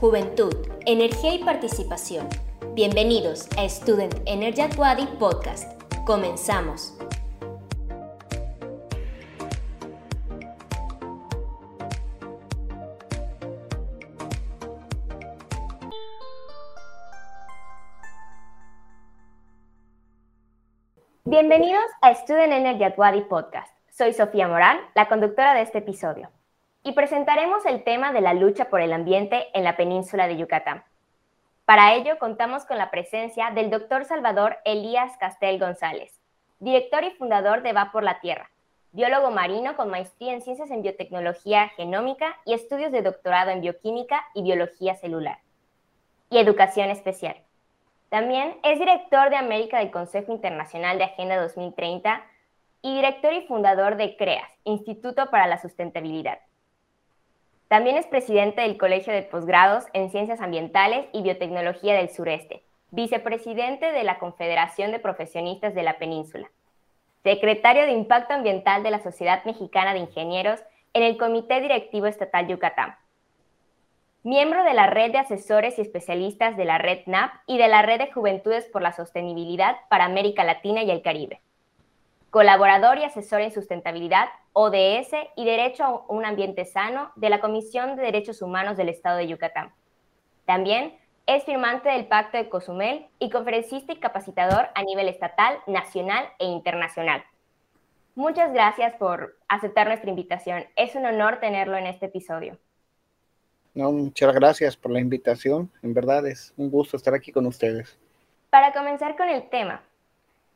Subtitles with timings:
[0.00, 0.54] Juventud,
[0.86, 2.28] energía y participación.
[2.74, 5.80] Bienvenidos a Student Energy at Wadi Podcast.
[6.04, 6.94] Comenzamos.
[21.24, 23.74] Bienvenidos a Student Energy at Wadi Podcast.
[23.90, 26.30] Soy Sofía Morán, la conductora de este episodio,
[26.84, 30.84] y presentaremos el tema de la lucha por el ambiente en la península de Yucatán.
[31.64, 36.20] Para ello contamos con la presencia del doctor Salvador Elías Castel González,
[36.60, 38.50] director y fundador de Va por la Tierra,
[38.92, 44.22] biólogo marino con maestría en ciencias en biotecnología genómica y estudios de doctorado en bioquímica
[44.34, 45.38] y biología celular,
[46.28, 47.36] y educación especial.
[48.10, 52.22] También es director de América del Consejo Internacional de Agenda 2030
[52.82, 56.40] y director y fundador de CREAS, Instituto para la Sustentabilidad.
[57.74, 63.90] También es presidente del Colegio de Posgrados en Ciencias Ambientales y Biotecnología del Sureste, vicepresidente
[63.90, 66.48] de la Confederación de Profesionistas de la Península,
[67.24, 70.60] secretario de Impacto Ambiental de la Sociedad Mexicana de Ingenieros
[70.92, 72.94] en el Comité Directivo Estatal Yucatán,
[74.22, 77.82] miembro de la red de asesores y especialistas de la red NAP y de la
[77.82, 81.40] red de Juventudes por la Sostenibilidad para América Latina y el Caribe.
[82.34, 87.94] Colaborador y asesor en sustentabilidad, ODS y Derecho a un Ambiente Sano de la Comisión
[87.94, 89.72] de Derechos Humanos del Estado de Yucatán.
[90.44, 96.26] También es firmante del Pacto de Cozumel y conferencista y capacitador a nivel estatal, nacional
[96.40, 97.22] e internacional.
[98.16, 100.64] Muchas gracias por aceptar nuestra invitación.
[100.74, 102.58] Es un honor tenerlo en este episodio.
[103.74, 105.70] No, muchas gracias por la invitación.
[105.84, 107.96] En verdad es un gusto estar aquí con ustedes.
[108.50, 109.84] Para comenzar con el tema,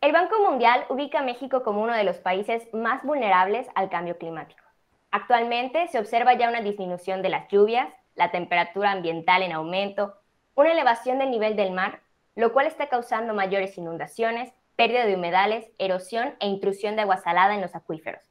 [0.00, 4.16] el Banco Mundial ubica a México como uno de los países más vulnerables al cambio
[4.16, 4.62] climático.
[5.10, 10.14] Actualmente se observa ya una disminución de las lluvias, la temperatura ambiental en aumento,
[10.54, 12.00] una elevación del nivel del mar,
[12.36, 17.54] lo cual está causando mayores inundaciones, pérdida de humedales, erosión e intrusión de agua salada
[17.54, 18.22] en los acuíferos.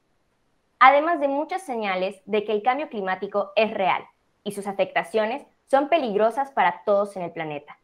[0.80, 4.06] Además de muchas señales de que el cambio climático es real
[4.44, 7.78] y sus afectaciones son peligrosas para todos en el planeta.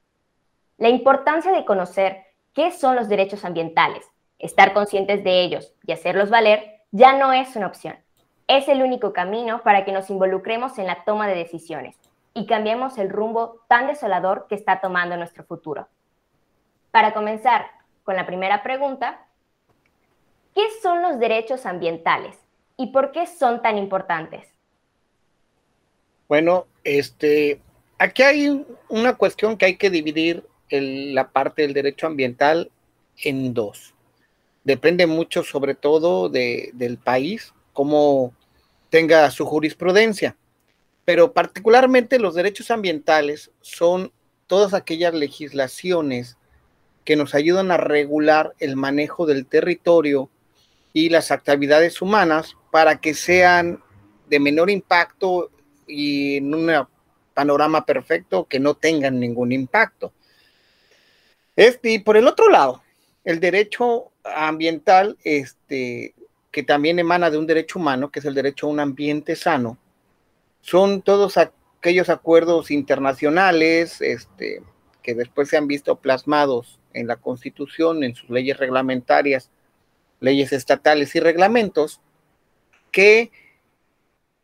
[0.77, 4.05] La importancia de conocer qué son los derechos ambientales,
[4.39, 7.95] estar conscientes de ellos y hacerlos valer ya no es una opción.
[8.47, 11.97] Es el único camino para que nos involucremos en la toma de decisiones
[12.33, 15.87] y cambiemos el rumbo tan desolador que está tomando nuestro futuro.
[16.91, 17.65] Para comenzar
[18.03, 19.25] con la primera pregunta,
[20.53, 22.37] ¿qué son los derechos ambientales
[22.77, 24.47] y por qué son tan importantes?
[26.27, 27.61] Bueno, este,
[27.97, 30.45] aquí hay una cuestión que hay que dividir
[30.81, 32.71] la parte del derecho ambiental
[33.17, 33.93] en dos.
[34.63, 38.33] Depende mucho, sobre todo, del país, cómo
[38.89, 40.37] tenga su jurisprudencia.
[41.05, 44.11] Pero particularmente los derechos ambientales son
[44.47, 46.37] todas aquellas legislaciones
[47.03, 50.29] que nos ayudan a regular el manejo del territorio
[50.93, 53.83] y las actividades humanas para que sean
[54.29, 55.49] de menor impacto
[55.87, 56.71] y en un
[57.33, 60.13] panorama perfecto que no tengan ningún impacto.
[61.55, 62.81] Este, y por el otro lado,
[63.23, 66.13] el derecho ambiental, este,
[66.51, 69.77] que también emana de un derecho humano, que es el derecho a un ambiente sano,
[70.61, 74.63] son todos aquellos acuerdos internacionales este,
[75.01, 79.49] que después se han visto plasmados en la Constitución, en sus leyes reglamentarias,
[80.19, 81.99] leyes estatales y reglamentos,
[82.91, 83.31] que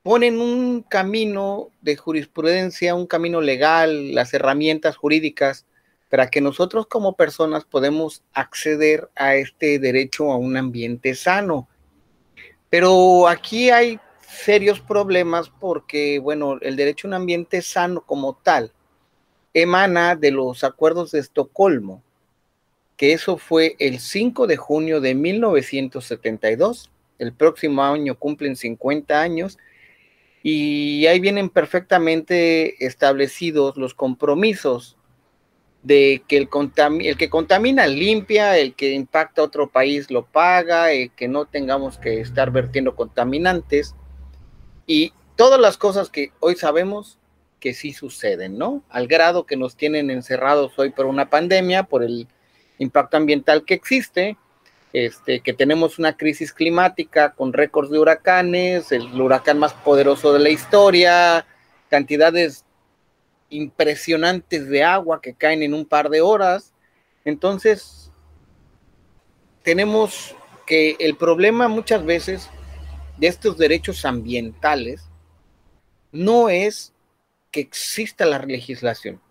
[0.04, 5.66] ponen un camino de jurisprudencia, un camino legal, las herramientas jurídicas
[6.10, 11.68] para que nosotros como personas podemos acceder a este derecho a un ambiente sano.
[12.70, 18.72] Pero aquí hay serios problemas porque, bueno, el derecho a un ambiente sano como tal
[19.54, 22.04] emana de los acuerdos de Estocolmo,
[22.98, 26.92] que eso fue el 5 de junio de 1972.
[27.18, 29.58] El próximo año cumplen 50 años
[30.44, 34.99] y ahí vienen perfectamente establecidos los compromisos
[35.84, 36.50] de que el,
[37.02, 41.46] el que contamina limpia, el que impacta a otro país lo paga, el que no
[41.46, 43.96] tengamos que estar vertiendo contaminantes
[44.86, 47.18] y todas las cosas que hoy sabemos
[47.60, 48.84] que sí suceden, ¿no?
[48.90, 52.28] Al grado que nos tienen encerrados hoy por una pandemia, por el
[52.78, 54.38] impacto ambiental que existe,
[54.92, 60.40] este, que tenemos una crisis climática con récords de huracanes, el huracán más poderoso de
[60.40, 61.46] la historia,
[61.90, 62.66] cantidades
[63.50, 66.74] impresionantes de agua que caen en un par de horas.
[67.26, 68.12] Entonces,
[69.64, 70.36] tenemos
[70.66, 72.50] que el problema muchas veces
[73.18, 75.10] de estos derechos ambientales
[76.12, 76.94] no es
[77.52, 79.22] que exista la legislación,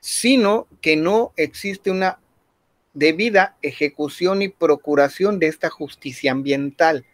[0.00, 2.18] sino que no existe una
[2.92, 7.04] debida ejecución y procuración de esta justicia ambiental,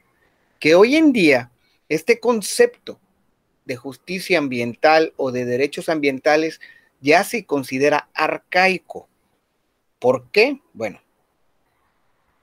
[0.59, 1.51] que hoy en día
[1.89, 3.01] este concepto
[3.65, 6.61] de justicia ambiental o de derechos ambientales
[7.01, 9.09] ya se considera arcaico.
[9.99, 10.61] ¿Por qué?
[10.73, 11.01] Bueno,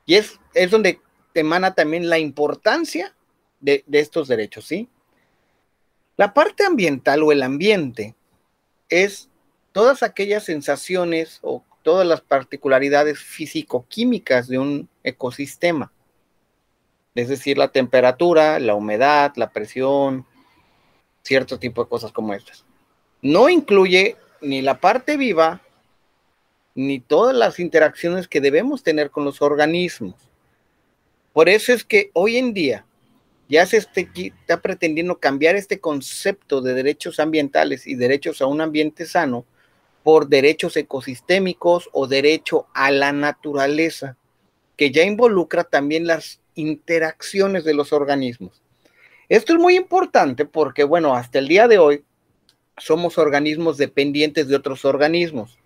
[0.06, 1.02] y es, es donde
[1.34, 3.16] emana también la importancia
[3.60, 4.90] de, de estos derechos, ¿sí?
[6.16, 8.16] La parte ambiental o el ambiente
[8.90, 9.30] es
[9.72, 15.92] todas aquellas sensaciones o todas las particularidades físico-químicas de un ecosistema.
[17.14, 20.26] Es decir, la temperatura, la humedad, la presión,
[21.28, 22.66] cierto tipo de cosas como estas.
[23.22, 25.62] No incluye ni la parte viva,
[26.74, 30.16] ni todas las interacciones que debemos tener con los organismos.
[31.34, 32.86] Por eso es que hoy en día
[33.50, 39.06] ya se está pretendiendo cambiar este concepto de derechos ambientales y derechos a un ambiente
[39.06, 39.46] sano
[40.04, 44.18] por derechos ecosistémicos o derecho a la naturaleza,
[44.76, 48.62] que ya involucra también las interacciones de los organismos.
[49.30, 52.04] Esto es muy importante porque, bueno, hasta el día de hoy
[52.78, 55.58] somos organismos dependientes de otros organismos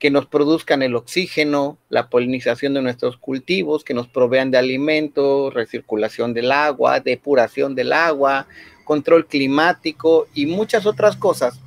[0.00, 5.52] que nos produzcan el oxígeno, la polinización de nuestros cultivos, que nos provean de alimentos,
[5.52, 8.46] recirculación del agua, depuración del agua,
[8.84, 11.60] control climático y muchas otras cosas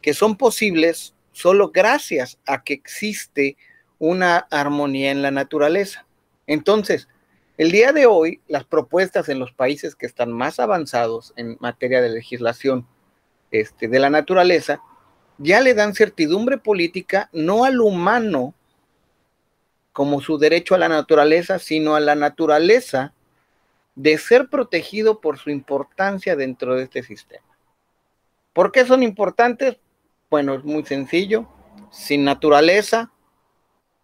[0.00, 3.56] que son posibles solo gracias a que existe
[3.98, 6.06] una armonía en la naturaleza.
[6.46, 7.08] Entonces,
[7.58, 12.02] el día de hoy, las propuestas en los países que están más avanzados en materia
[12.02, 12.86] de legislación
[13.50, 14.82] este, de la naturaleza,
[15.38, 18.54] ya le dan certidumbre política no al humano
[19.92, 23.14] como su derecho a la naturaleza, sino a la naturaleza
[23.94, 27.46] de ser protegido por su importancia dentro de este sistema.
[28.52, 29.78] ¿Por qué son importantes?
[30.28, 31.48] Bueno, es muy sencillo.
[31.90, 33.10] Sin naturaleza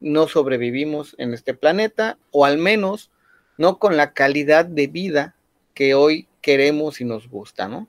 [0.01, 3.11] no sobrevivimos en este planeta, o al menos
[3.59, 5.35] no con la calidad de vida
[5.75, 7.87] que hoy queremos y nos gusta, ¿no?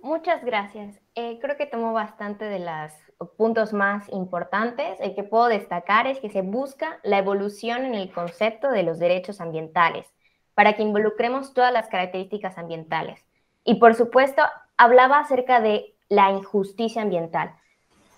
[0.00, 0.98] Muchas gracias.
[1.14, 4.98] Eh, creo que tomo bastante de los puntos más importantes.
[5.00, 8.98] El que puedo destacar es que se busca la evolución en el concepto de los
[8.98, 10.06] derechos ambientales
[10.54, 13.24] para que involucremos todas las características ambientales.
[13.64, 14.42] Y por supuesto,
[14.76, 17.54] hablaba acerca de la injusticia ambiental.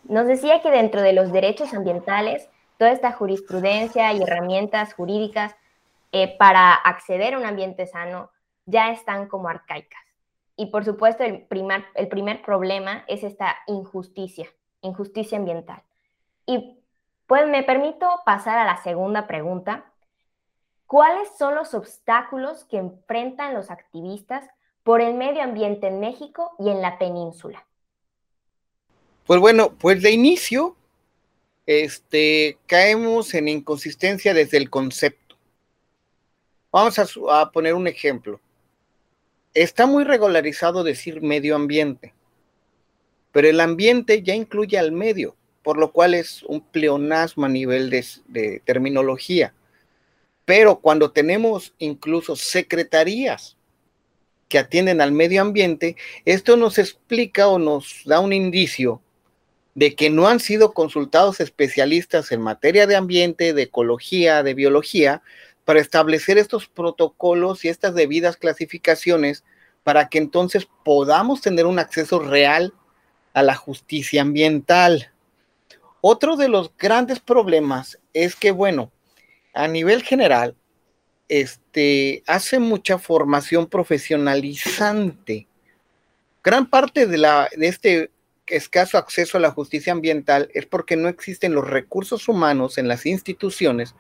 [0.05, 2.49] Nos decía que dentro de los derechos ambientales,
[2.79, 5.55] toda esta jurisprudencia y herramientas jurídicas
[6.17, 8.31] eh, para acceder a un ambiente sano
[8.67, 10.01] ya están como arcaicas.
[10.57, 14.49] Y por supuesto, el primer, el primer problema es esta injusticia,
[14.81, 15.83] injusticia ambiental.
[16.47, 16.79] Y
[17.27, 19.93] pues me permito pasar a la segunda pregunta.
[20.87, 24.49] ¿Cuáles son los obstáculos que enfrentan los activistas
[24.85, 27.67] por el medio ambiente en México y en la península?
[29.27, 30.77] Pues bueno, pues de inicio,
[31.67, 35.24] este, caemos en inconsistencia desde el concepto.
[36.75, 38.41] Vamos a, poner un ejemplo.
[39.55, 42.13] Está muy regularizado decir medio ambiente,
[43.31, 47.91] pero el ambiente ya incluye al medio, por lo cual es un pleonasmo a nivel
[47.91, 49.55] de, de terminología.
[50.45, 53.57] Pero cuando tenemos incluso secretarías
[54.49, 55.95] que atienden al medio ambiente,
[56.25, 59.01] esto nos explica o nos da un indicio
[59.77, 65.23] de que no han sido consultados especialistas en materia de ambiente, de ecología, de biología,
[65.65, 69.45] para establecer estos protocolos y estas debidas clasificaciones
[69.83, 72.73] para que entonces podamos tener un acceso real
[73.33, 75.13] a la justicia ambiental.
[76.01, 78.93] Otro de los grandes problemas es que, bueno,
[79.55, 80.55] a nivel general,
[81.29, 85.47] este, hace mucha formación profesionalizante.
[86.43, 88.11] Gran parte de, la, de este
[88.47, 93.07] escaso acceso a la justicia ambiental es porque no existen los recursos humanos en las
[93.07, 93.95] instituciones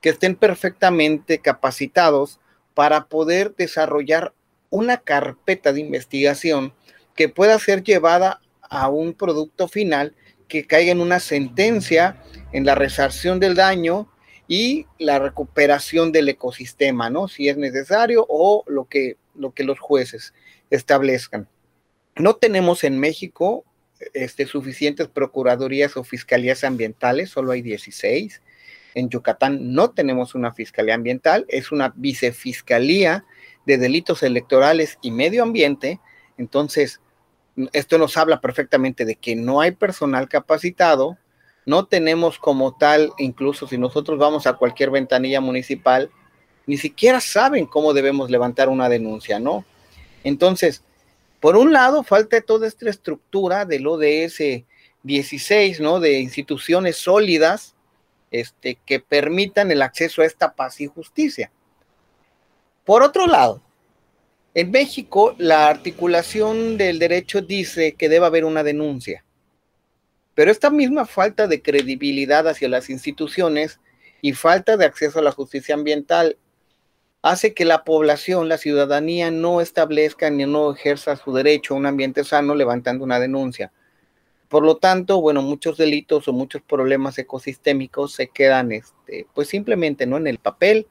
[0.00, 2.40] que estén perfectamente capacitados
[2.74, 4.32] para poder desarrollar
[4.70, 6.72] una carpeta de investigación
[7.14, 10.14] que pueda ser llevada a un producto final
[10.46, 14.10] que caiga en una sentencia en la resarción del daño
[14.46, 17.28] y la recuperación del ecosistema, ¿no?
[17.28, 20.32] Si es necesario o lo que, lo que los jueces
[20.70, 21.48] establezcan.
[22.16, 23.64] No tenemos en México
[24.14, 28.40] este, suficientes procuradurías o fiscalías ambientales, solo hay 16.
[28.94, 33.24] En Yucatán no tenemos una fiscalía ambiental, es una vicefiscalía
[33.66, 36.00] de delitos electorales y medio ambiente.
[36.36, 37.00] Entonces,
[37.72, 41.18] esto nos habla perfectamente de que no hay personal capacitado,
[41.66, 46.10] no tenemos como tal, incluso si nosotros vamos a cualquier ventanilla municipal,
[46.66, 49.64] ni siquiera saben cómo debemos levantar una denuncia, ¿no?
[50.24, 50.82] Entonces,
[51.40, 54.64] Por un lado, falta toda esta estructura del ODS
[55.04, 56.00] 16, ¿no?
[56.00, 57.74] De instituciones sólidas
[58.30, 61.50] este, que permitan el acceso a esta paz y justicia.
[62.84, 63.62] Por otro lado,
[64.54, 69.24] en México la articulación del derecho dice que debe haber una denuncia,
[70.34, 73.80] pero esta misma falta de credibilidad hacia las instituciones
[74.20, 76.38] y falta de acceso a la justicia ambiental
[77.22, 81.86] hace que la población, la ciudadanía, no establezca ni no ejerza su derecho a un
[81.86, 83.72] ambiente sano levantando una denuncia.
[84.48, 90.06] Por lo tanto, bueno, muchos delitos o muchos problemas ecosistémicos se quedan, este, pues simplemente,
[90.06, 90.16] ¿no?
[90.16, 90.86] En el papel,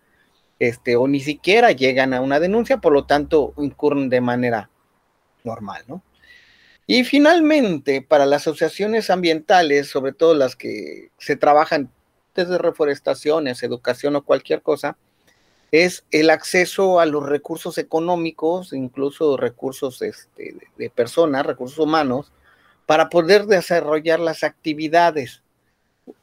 [0.59, 4.69] este, o ni siquiera llegan a una denuncia, por lo tanto, incurren de manera
[5.43, 6.03] normal, ¿no?
[6.85, 11.91] Y finalmente, para las asociaciones ambientales, sobre todo las que se trabajan
[12.33, 14.97] desde reforestaciones, educación o cualquier cosa,
[15.71, 22.31] es el acceso a los recursos económicos, incluso recursos este, de, personas, recursos humanos,
[22.87, 25.43] para poder desarrollar las actividades.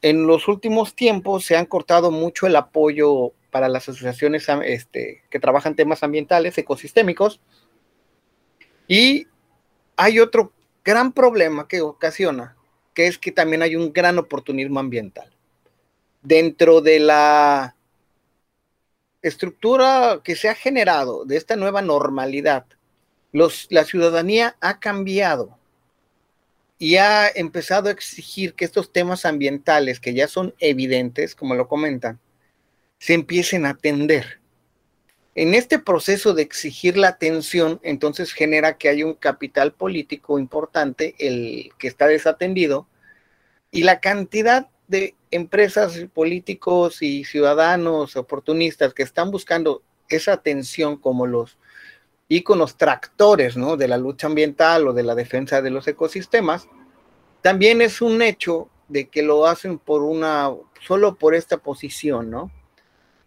[0.01, 5.39] En los últimos tiempos se han cortado mucho el apoyo para las asociaciones este, que
[5.39, 7.39] trabajan temas ambientales, ecosistémicos,
[8.87, 9.27] y
[9.95, 10.51] hay otro
[10.83, 12.57] gran problema que ocasiona,
[12.93, 15.31] que es que también hay un gran oportunismo ambiental.
[16.23, 17.75] Dentro de la
[19.21, 22.65] estructura que se ha generado de esta nueva normalidad,
[23.31, 25.59] la ciudadanía ha cambiado
[26.77, 31.67] y ha empezado a exigir que estos temas ambientales, que ya son evidentes, como lo
[31.67, 32.19] comentan,
[32.99, 34.39] se empiecen a atender.
[35.35, 41.15] En este proceso de exigir la atención, entonces genera que hay un capital político importante,
[41.19, 42.87] el que está desatendido,
[43.71, 51.27] y la cantidad de empresas, políticos y ciudadanos oportunistas que están buscando esa atención como
[51.27, 51.57] los
[52.27, 53.77] íconos tractores ¿no?
[53.77, 56.67] de la lucha ambiental o de la defensa de los ecosistemas,
[57.41, 60.51] también es un hecho de que lo hacen por una,
[60.85, 62.51] solo por esta posición, ¿no?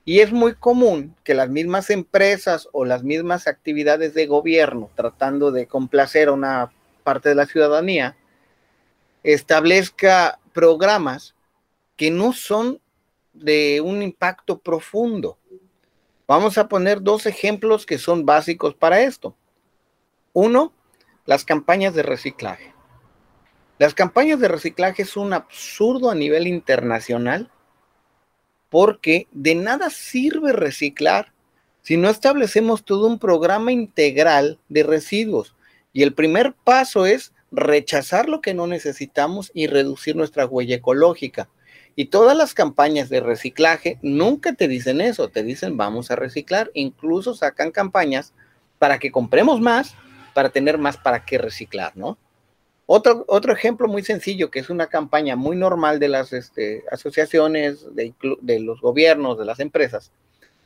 [0.05, 5.53] Y es muy común que las mismas empresas o las mismas actividades de gobierno, tratando
[5.53, 6.73] de complacer a una
[7.05, 8.17] parte de la ciudadanía,
[9.23, 11.35] establezca programas
[11.97, 12.81] que no son
[13.35, 15.37] de un impacto profundo.
[16.29, 19.35] Vamos a poner dos ejemplos que son básicos para esto.
[20.35, 20.75] Uno,
[21.25, 22.75] las campañas de reciclaje.
[23.79, 27.51] Las campañas de reciclaje es un absurdo a nivel internacional
[28.69, 31.33] porque de nada sirve reciclar
[31.81, 35.55] si no establecemos todo un programa integral de residuos.
[35.95, 41.49] Y el primer paso es rechazar lo que no necesitamos y reducir nuestra huella ecológica.
[41.99, 46.71] Y todas las campañas de reciclaje nunca te dicen eso, te dicen vamos a reciclar,
[46.73, 48.35] incluso sacan campañas
[48.79, 49.97] para que compremos más,
[50.33, 52.17] para tener más para qué reciclar, ¿no?
[52.87, 57.93] Otro, otro ejemplo muy sencillo, que es una campaña muy normal de las este, asociaciones,
[57.97, 60.13] de, de los gobiernos, de las empresas,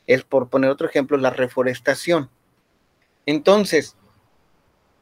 [0.06, 2.28] es por poner otro ejemplo, la reforestación.
[3.24, 3.96] Entonces,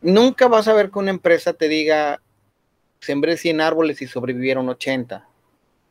[0.00, 2.22] nunca vas a ver que una empresa te diga,
[3.00, 5.26] sembré 100 árboles y sobrevivieron 80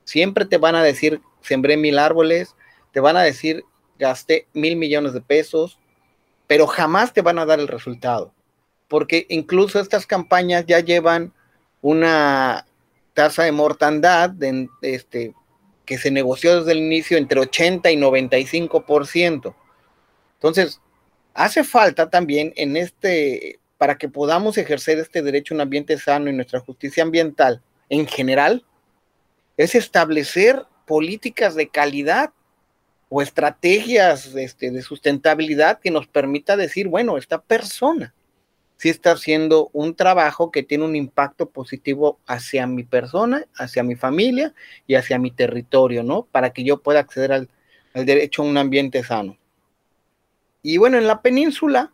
[0.10, 2.56] Siempre te van a decir, sembré mil árboles,
[2.92, 3.63] te van a decir,
[4.00, 5.78] gasté mil millones de pesos,
[6.48, 8.34] pero jamás te van a dar el resultado.
[8.88, 11.32] Porque incluso estas campañas ya llevan
[11.82, 12.66] una
[13.13, 14.32] tasa de mortandad
[14.82, 15.36] este,
[15.86, 19.54] que se negoció desde el inicio entre 80 y 95%.
[20.34, 20.82] Entonces,
[21.36, 26.32] hace falta también en este, para que podamos ejercer este derecho a un ambiente sano
[26.32, 28.66] y nuestra justicia ambiental en general,
[29.60, 32.32] es establecer políticas de calidad
[33.10, 38.13] o estrategias este, de sustentabilidad que nos permita decir, bueno, esta persona
[38.78, 43.96] sí está haciendo un trabajo que tiene un impacto positivo hacia mi persona, hacia mi
[43.96, 44.54] familia
[44.88, 46.24] y hacia mi territorio, ¿no?
[46.24, 47.50] Para que yo pueda acceder al,
[47.94, 49.38] al derecho a un ambiente sano.
[50.63, 51.92] Y bueno, en la península,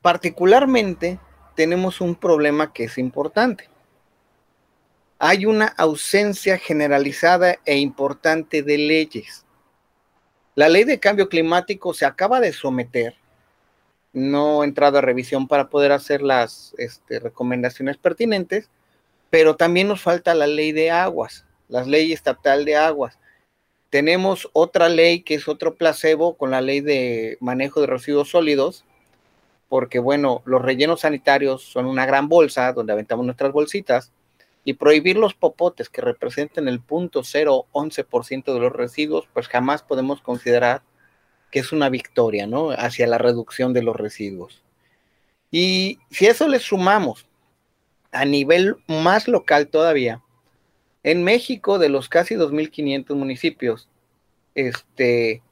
[0.00, 1.20] particularmente,
[1.54, 3.68] tenemos un problema que es importante
[5.18, 9.46] hay una ausencia generalizada e importante de leyes.
[10.54, 13.14] La ley de cambio climático se acaba de someter,
[14.12, 18.70] no ha entrado a revisión para poder hacer las este, recomendaciones pertinentes,
[19.30, 23.18] pero también nos falta la ley de aguas, la ley estatal de aguas.
[23.90, 28.84] Tenemos otra ley que es otro placebo con la ley de manejo de residuos sólidos,
[29.68, 34.12] porque bueno, los rellenos sanitarios son una gran bolsa donde aventamos nuestras bolsitas,
[34.66, 40.82] y prohibir los popotes que representen el 0.011% de los residuos, pues jamás podemos considerar
[41.52, 42.70] que es una victoria, ¿no?
[42.72, 44.64] Hacia la reducción de los residuos.
[45.52, 47.28] Y si eso le sumamos
[48.10, 50.20] a nivel más local todavía,
[51.04, 53.88] en México, de los casi 2.500 municipios,
[54.56, 55.42] este,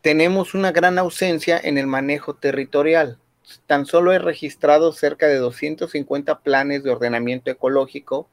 [0.00, 3.18] tenemos una gran ausencia en el manejo territorial.
[3.66, 8.30] Tan solo he registrado cerca de 250 planes de ordenamiento ecológico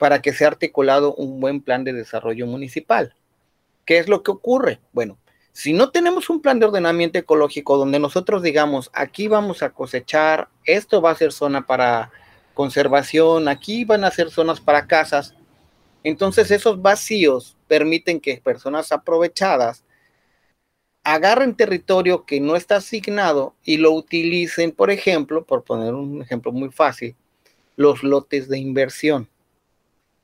[0.00, 3.14] para que sea articulado un buen plan de desarrollo municipal.
[3.84, 4.80] ¿Qué es lo que ocurre?
[4.94, 5.18] Bueno,
[5.52, 10.48] si no tenemos un plan de ordenamiento ecológico donde nosotros digamos, aquí vamos a cosechar,
[10.64, 12.10] esto va a ser zona para
[12.54, 15.34] conservación, aquí van a ser zonas para casas,
[16.02, 19.84] entonces esos vacíos permiten que personas aprovechadas
[21.04, 26.52] agarren territorio que no está asignado y lo utilicen, por ejemplo, por poner un ejemplo
[26.52, 27.16] muy fácil,
[27.76, 29.28] los lotes de inversión.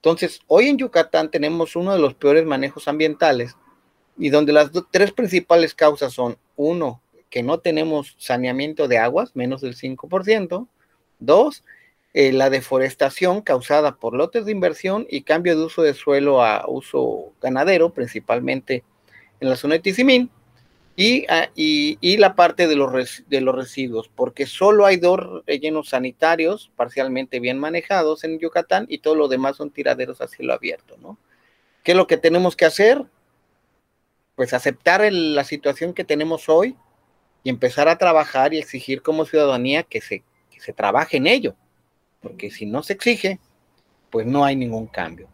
[0.06, 3.56] Entonces, hoy en Yucatán tenemos uno de los peores manejos ambientales
[4.16, 9.62] y donde las tres principales causas son, uno, que no tenemos saneamiento de aguas, menos
[9.62, 10.68] del 5%,
[11.18, 11.64] dos,
[12.14, 16.66] eh, la deforestación causada por lotes de inversión y cambio de uso de suelo a
[16.68, 18.84] uso ganadero, principalmente
[19.40, 20.30] en la zona de Tizimín,
[20.96, 25.90] y, ah, y, la parte de los, de los residuos, porque solo hay dos rellenos
[25.90, 30.96] sanitarios parcialmente bien manejados en Yucatán y todo lo demás son tiraderos a cielo abierto,
[30.98, 31.18] ¿no?
[31.84, 33.04] ¿Qué es lo que tenemos que hacer?
[34.34, 36.76] Pues aceptar la situación que tenemos hoy
[37.44, 41.54] y empezar a trabajar y exigir como ciudadanía que se, que se trabaje en ello
[42.26, 43.38] porque si no se exige,
[44.10, 45.28] pues no hay ningún cambio.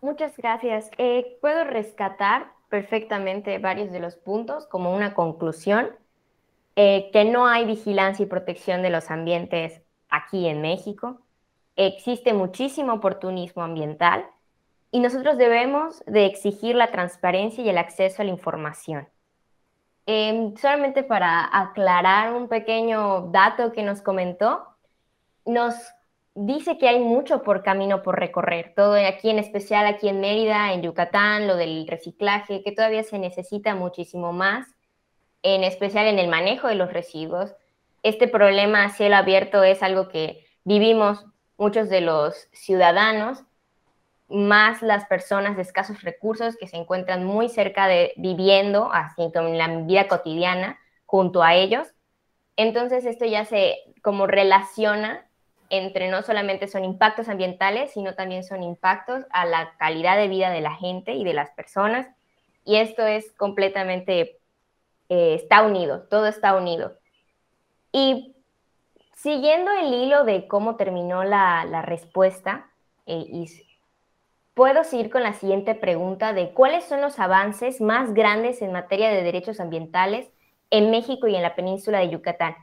[0.00, 0.88] Muchas gracias.
[0.98, 5.90] Eh, puedo rescatar perfectamente varios de los puntos como una conclusión,
[6.76, 11.20] eh, que no hay vigilancia y protección de los ambientes aquí en México.
[11.76, 14.24] Existe muchísimo oportunismo ambiental
[14.90, 19.08] y nosotros debemos de exigir la transparencia y el acceso a la información.
[20.06, 24.66] Em, solamente para aclarar un pequeño dato que nos comentó,
[25.44, 25.74] nos
[26.34, 30.72] dice que hay mucho por camino por recorrer, todo aquí en especial aquí en Mérida,
[30.72, 34.66] en Yucatán, lo del reciclaje, que todavía se necesita muchísimo más,
[35.42, 37.54] en especial en el manejo de los residuos.
[38.02, 41.26] Este problema a cielo abierto es algo que vivimos
[41.58, 43.42] muchos de los ciudadanos,
[44.28, 49.48] más las personas de escasos recursos que se encuentran muy cerca de viviendo, así como
[49.48, 51.88] en la vida cotidiana, junto a ellos.
[52.56, 55.26] Entonces esto ya se como relaciona
[55.70, 60.50] entre no solamente son impactos ambientales, sino también son impactos a la calidad de vida
[60.50, 62.08] de la gente y de las personas.
[62.64, 64.40] Y esto es completamente,
[65.08, 66.98] eh, está unido, todo está unido.
[67.92, 68.34] Y
[69.14, 72.68] siguiendo el hilo de cómo terminó la, respuesta,
[73.06, 73.46] eh, y
[74.54, 79.10] puedo seguir con la siguiente pregunta de cuáles son los avances más grandes en materia
[79.10, 80.28] de derechos ambientales
[80.70, 82.56] en México y en la península de Yucatán.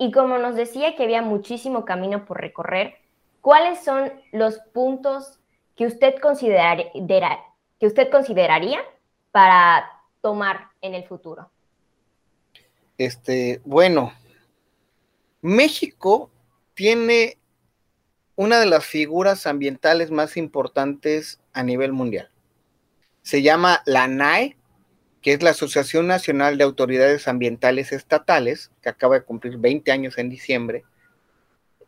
[0.00, 2.94] Y como nos decía que había muchísimo camino por recorrer,
[3.42, 5.38] ¿cuáles son los puntos
[5.76, 8.80] que usted, que usted consideraría
[9.30, 9.90] para
[10.22, 11.50] tomar en el futuro?
[12.96, 14.14] Este, bueno,
[15.42, 16.30] México
[16.72, 17.36] tiene
[18.36, 22.30] una de las figuras ambientales más importantes a nivel mundial.
[23.20, 24.56] Se llama la NAE,
[25.22, 30.16] que es la Asociación Nacional de Autoridades Ambientales Estatales, que acaba de cumplir 20 años
[30.18, 30.84] en diciembre.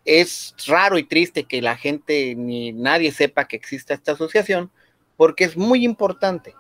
[0.05, 4.71] Es raro y triste que la gente ni nadie sepa que exista esta asociación,
[5.17, 6.55] porque es muy importante.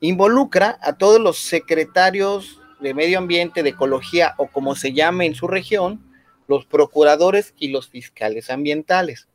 [0.00, 5.34] Involucra a todos los secretarios de medio ambiente, de ecología o como se llame en
[5.34, 6.02] su región,
[6.48, 9.28] los procuradores y los fiscales ambientales.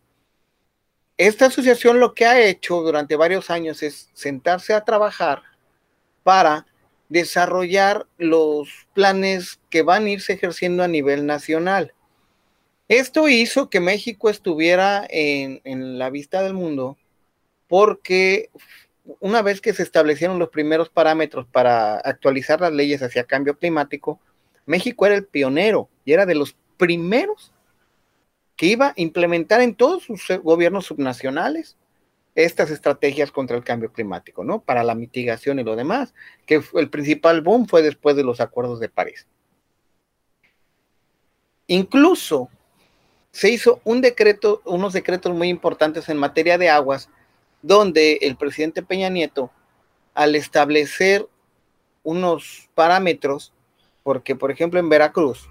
[1.18, 5.44] Esta asociación lo que ha hecho durante varios años es sentarse a trabajar
[6.26, 6.66] para
[7.08, 11.94] desarrollar los planes que van a irse ejerciendo a nivel nacional.
[12.88, 16.98] Esto hizo que México estuviera en, la vista del mundo
[17.68, 18.50] porque
[19.20, 24.20] una vez que se establecieron los primeros parámetros para actualizar las leyes hacia cambio climático,
[24.66, 27.52] México era el pionero y era de los primeros
[28.56, 31.78] que iba a implementar en todos sus gobiernos subnacionales
[32.36, 34.62] estas estrategias contra el cambio climático, ¿no?
[34.62, 36.14] Para la mitigación y lo demás,
[36.46, 39.26] que el principal boom fue después de los acuerdos de París.
[41.68, 42.50] Incluso
[43.32, 47.10] se hizo un decreto, unos decretos muy importantes en materia de aguas,
[47.62, 49.50] donde el presidente Peña Nieto,
[50.14, 51.28] al establecer
[52.04, 53.54] unos parámetros,
[54.04, 55.50] porque por ejemplo en Veracruz,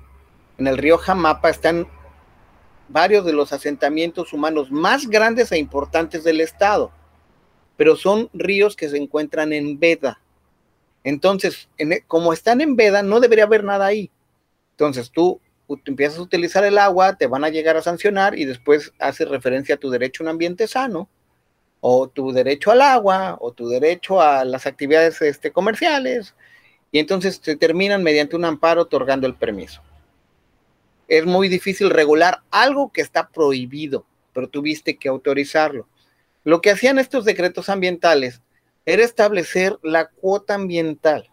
[0.58, 1.88] en el río Jamapa están
[2.88, 6.92] varios de los asentamientos humanos más grandes e importantes del estado,
[7.76, 10.20] pero son ríos que se encuentran en veda.
[11.02, 14.10] Entonces, e, como están en veda, no debería haber nada ahí.
[14.72, 15.40] Entonces, tú
[15.86, 19.76] empiezas a utilizar el agua, te van a llegar a sancionar y después hace referencia
[19.76, 21.08] a tu derecho a un ambiente sano,
[21.80, 26.34] o tu derecho al agua, o tu derecho a las actividades este, comerciales,
[26.90, 29.82] y entonces te terminan mediante un amparo otorgando el permiso.
[31.08, 35.88] Es muy difícil regular algo que está prohibido, pero tuviste que autorizarlo.
[36.44, 38.42] Lo que hacían estos decretos ambientales
[38.86, 41.30] era establecer la cuota ambiental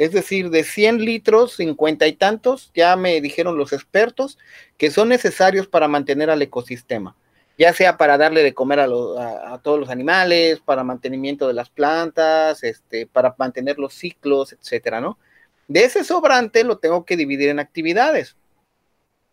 [0.00, 4.38] es decir, de 100 litros, 50 y tantos, ya me dijeron los expertos,
[4.78, 7.14] que son necesarios para mantener al ecosistema,
[7.58, 8.86] ya sea para darle de comer a,
[9.62, 15.18] todos los animales, para mantenimiento de las plantas, este, para mantener los ciclos, etcétera, ¿no?
[15.68, 18.36] De ese sobrante lo tengo que dividir en actividades.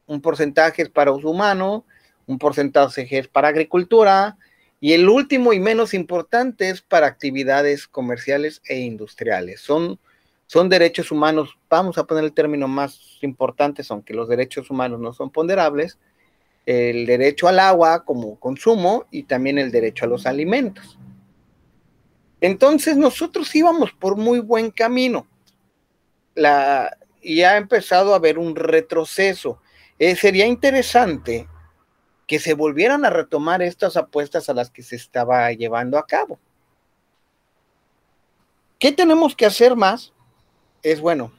[0.08, 1.86] Un porcentaje es para uso humano,
[2.26, 4.38] un porcentaje es para agricultura,
[4.80, 9.62] y el último y menos importante es para actividades comerciales e industriales.
[9.62, 10.00] Son
[10.48, 15.12] son derechos humanos, vamos a poner el término más importante, aunque los derechos humanos no
[15.12, 16.00] son ponderables,
[16.66, 20.98] el derecho al agua como consumo y también el derecho a los alimentos.
[22.40, 25.28] Entonces nosotros íbamos por muy buen camino.
[26.34, 29.60] La, y ha empezado a haber un retroceso.
[30.00, 31.48] Eh, sería interesante
[32.28, 36.40] que se volvieran a retomar estas apuestas a las que se estaba llevando a cabo.
[38.80, 40.14] ¿Qué tenemos que hacer más?
[40.84, 41.32] es bueno,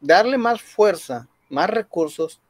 [0.00, 2.40] darle más fuerza, más recursos,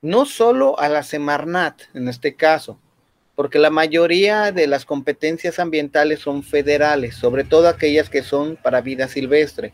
[0.00, 2.78] no solo a la Semarnat en este caso,
[3.34, 8.80] porque la mayoría de las competencias ambientales son federales, sobre todo aquellas que son para
[8.80, 9.72] vida silvestre,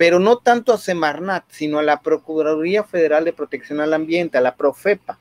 [0.00, 4.40] pero no tanto a Semarnat, sino a la Procuraduría Federal de Protección al Ambiente, a
[4.40, 5.18] la Profepa.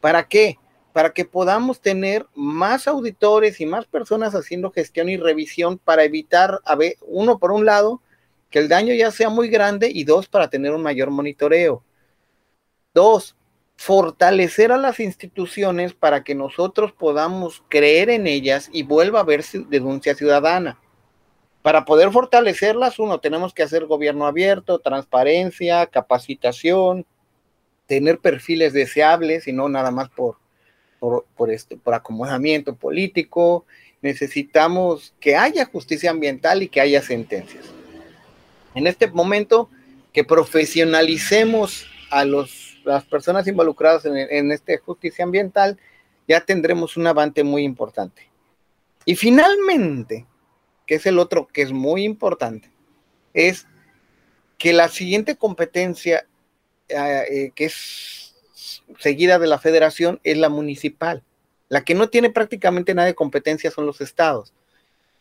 [0.00, 0.58] ¿Para qué?
[0.94, 6.60] Para que podamos tener más auditores y más personas haciendo gestión y revisión para evitar,
[6.64, 8.00] a ver, uno por un lado,
[8.48, 11.84] que el daño ya sea muy grande y dos, para tener un mayor monitoreo.
[12.94, 13.36] Dos,
[13.76, 19.44] fortalecer a las instituciones para que nosotros podamos creer en ellas y vuelva a haber
[19.68, 20.78] denuncia ciudadana.
[21.64, 27.06] Para poder fortalecerlas, uno, tenemos que hacer gobierno abierto, transparencia, capacitación,
[27.86, 30.36] tener perfiles deseables y no nada más por,
[31.00, 33.64] por, este, por acomodamiento político.
[34.02, 37.64] Necesitamos que haya justicia ambiental y que haya sentencias
[38.74, 39.70] en este momento
[40.12, 45.78] que profesionalicemos a los, las personas involucradas en, en esta justicia ambiental,
[46.28, 48.28] ya tendremos un avance muy importante.
[49.04, 50.26] Y finalmente,
[50.86, 52.70] que es el otro que es muy importante,
[53.32, 53.66] es
[54.58, 56.26] que la siguiente competencia
[56.88, 58.34] eh, eh, que es
[58.98, 61.22] seguida de la federación es la municipal.
[61.68, 64.52] La que no tiene prácticamente nada de competencia son los estados.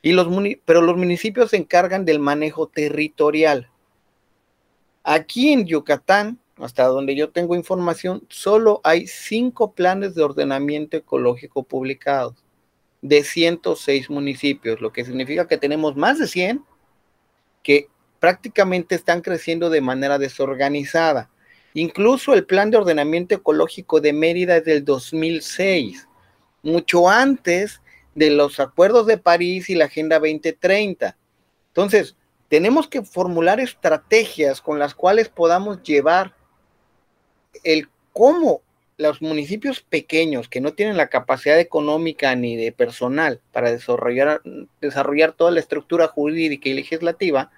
[0.02, 0.28] Y los
[0.65, 3.69] pero los municipios se encargan del manejo territorial.
[5.04, 11.63] Aquí en Yucatán, hasta donde yo tengo información, solo hay cinco planes de ordenamiento ecológico
[11.63, 12.42] publicados
[13.04, 16.63] de 106 municipios, lo que significa que tenemos más de 100
[17.62, 17.89] que
[18.20, 21.30] prácticamente están creciendo de manera desorganizada.
[21.74, 26.08] Incluso el plan de ordenamiento ecológico de Mérida es del 2006,
[26.62, 27.82] mucho antes
[28.16, 31.18] de los acuerdos de París y la Agenda 2030.
[31.68, 32.16] Entonces,
[32.48, 36.34] tenemos que formular estrategias con las cuales podamos llevar
[37.66, 38.62] el cómo
[38.97, 44.41] los municipios pequeños que no tienen la capacidad económica ni de personal para desarrollar,
[44.82, 47.51] desarrollar toda la estructura jurídica y legislativa,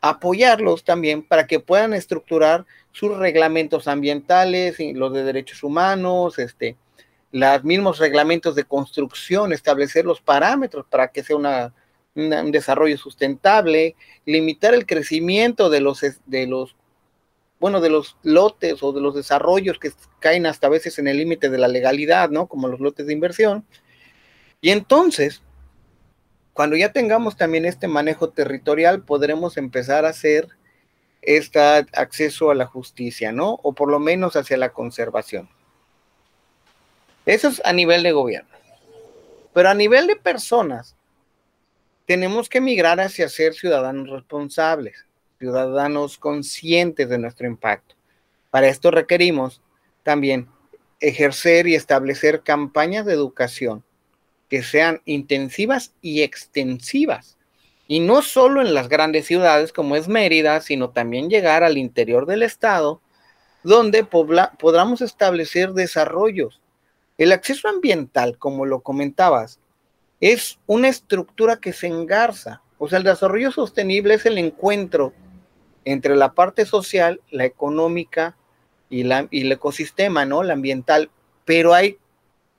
[0.00, 6.76] apoyarlos también para que puedan estructurar sus reglamentos ambientales, los de derechos humanos, este,
[7.32, 14.74] los mismos reglamentos de construcción, establecer los parámetros para que sea un desarrollo sustentable, limitar
[14.74, 16.76] el crecimiento de los, de los,
[17.60, 21.18] bueno, de los lotes o de los desarrollos que caen hasta a veces en el
[21.18, 22.46] límite de la legalidad, ¿no?
[22.46, 23.66] Como los lotes de inversión.
[24.62, 25.42] Y entonces,
[26.54, 30.48] cuando ya tengamos también este manejo territorial, podremos empezar a hacer
[31.20, 33.60] este acceso a la justicia, ¿no?
[33.62, 35.50] O por lo menos hacia la conservación.
[37.26, 38.48] Eso es a nivel de gobierno.
[39.52, 40.96] Pero a nivel de personas,
[42.06, 45.04] tenemos que migrar hacia ser ciudadanos responsables,
[45.40, 47.94] ciudadanos conscientes de nuestro impacto.
[48.50, 49.62] Para esto requerimos
[50.02, 50.48] también
[51.00, 53.82] ejercer y establecer campañas de educación
[54.50, 57.38] que sean intensivas y extensivas.
[57.88, 62.26] Y no solo en las grandes ciudades como es Mérida, sino también llegar al interior
[62.26, 63.00] del estado,
[63.62, 66.60] donde podamos establecer desarrollos
[67.20, 69.58] el acceso ambiental, como lo comentabas,
[70.20, 72.62] es una estructura que se engarza.
[72.78, 75.12] O sea, el desarrollo sostenible es el encuentro
[75.84, 78.36] entre la parte social, la económica
[78.88, 80.42] y, la, y el ecosistema, ¿no?
[80.42, 81.10] La ambiental,
[81.44, 81.98] pero hay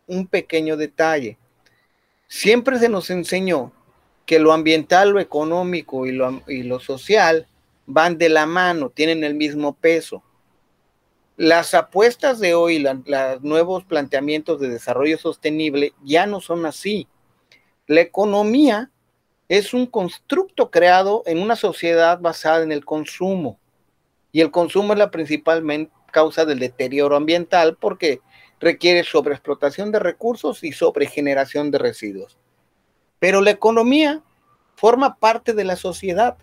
[0.07, 1.37] un pequeño detalle.
[2.27, 3.71] Siempre se nos enseñó
[4.25, 7.47] que lo ambiental, lo económico y lo, y lo social
[7.85, 10.23] van de la mano, tienen el mismo peso.
[11.37, 17.07] Las apuestas de hoy, los nuevos planteamientos de desarrollo sostenible ya no son así.
[17.87, 18.91] La economía
[19.51, 23.59] es un constructo creado en una sociedad basada en el consumo.
[24.31, 25.61] Y el consumo es la principal
[26.09, 28.21] causa del deterioro ambiental porque
[28.61, 32.37] requiere sobreexplotación de recursos y sobregeneración de residuos.
[33.19, 34.23] Pero la economía
[34.75, 36.37] forma parte de la sociedad.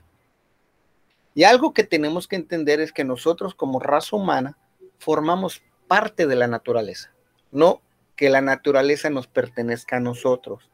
[1.34, 4.58] Y algo que tenemos que entender es que nosotros como raza humana
[4.98, 7.14] formamos parte de la naturaleza,
[7.52, 7.80] no
[8.16, 10.68] que la naturaleza nos pertenezca a nosotros.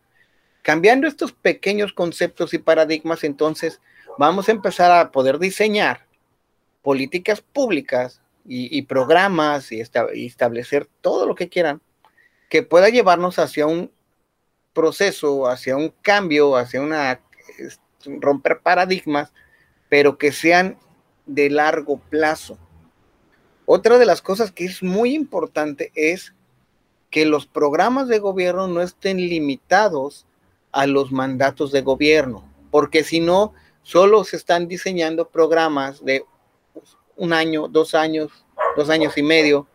[0.64, 3.82] Cambiando estos pequeños conceptos y paradigmas, entonces
[4.16, 6.06] vamos a empezar a poder diseñar
[6.80, 11.82] políticas públicas y, programas y, establecer todo lo que quieran
[12.48, 13.90] que pueda llevarnos hacia un
[14.72, 17.20] proceso, hacia un cambio, hacia una
[18.06, 19.34] romper paradigmas,
[19.90, 20.78] pero que sean
[21.26, 22.58] de largo plazo.
[23.66, 26.34] Otra de las cosas que es muy importante es
[27.10, 30.26] que los programas de gobierno no estén limitados
[30.74, 36.24] a los mandatos de gobierno, porque si no, solo se están diseñando programas de
[37.16, 38.44] un año, dos años,
[38.76, 39.68] dos años y medio,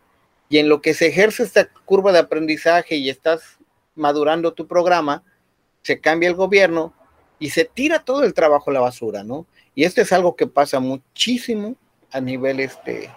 [0.50, 3.58] y en lo que se ejerce esta curva de aprendizaje y estás
[3.94, 5.24] madurando tu programa,
[5.82, 6.92] se cambia el gobierno
[7.38, 9.46] y se tira todo el trabajo a la basura, ¿no?
[9.74, 11.76] Y esto es algo que pasa muchísimo
[12.12, 13.10] a nivel este,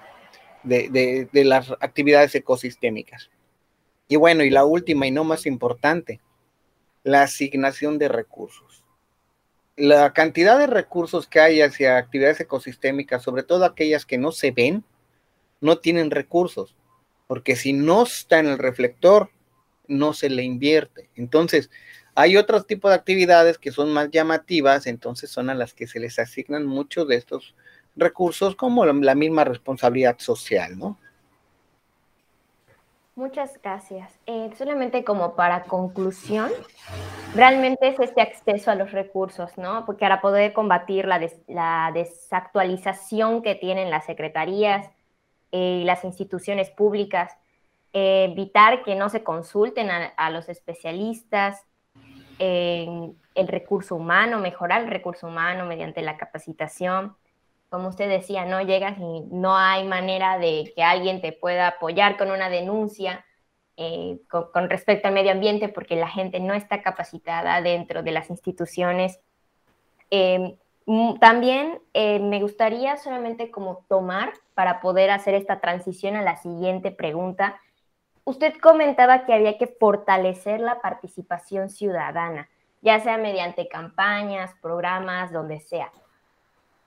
[0.63, 3.29] de, las actividades ecosistémicas.
[4.07, 6.21] Y bueno, y la última y no más importante,
[7.03, 8.83] la asignación de recursos.
[9.75, 14.51] La cantidad de recursos que hay hacia actividades ecosistémicas, sobre todo aquellas que no se
[14.51, 14.83] ven,
[15.61, 16.75] no tienen recursos,
[17.27, 19.29] porque si no está en el reflector,
[19.87, 21.09] no se le invierte.
[21.15, 21.69] Entonces,
[22.15, 25.99] hay otros tipos de actividades que son más llamativas, entonces son a las que se
[25.99, 27.55] les asignan muchos de estos
[27.95, 30.99] recursos como la misma responsabilidad social, ¿no?
[33.15, 34.11] Muchas gracias.
[34.25, 36.49] Eh, solamente como para conclusión,
[37.35, 39.85] realmente es este acceso a los recursos, ¿no?
[39.85, 44.89] Porque para poder combatir la, la desactualización que tienen las secretarías
[45.51, 47.37] eh, y las instituciones públicas,
[47.93, 51.67] eh, evitar que no se consulten a, los especialistas,
[52.39, 57.15] el recurso humano, mejorar el recurso humano mediante la capacitación,
[57.73, 62.17] como usted decía, no llegas y no hay manera de que alguien te pueda apoyar
[62.17, 63.25] con una denuncia
[63.77, 68.29] eh, con, respecto al medio ambiente porque la gente no está capacitada dentro de las
[68.29, 69.19] instituciones.
[70.11, 70.55] Eh,
[70.85, 76.35] mm, también eh, me gustaría solamente como tomar para poder hacer esta transición a la
[76.35, 77.59] siguiente pregunta.
[78.23, 82.49] Usted comentaba que había que fortalecer la participación ciudadana,
[82.83, 85.91] ya sea mediante campañas, programas, donde sea.